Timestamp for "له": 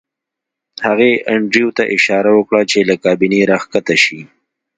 2.89-2.95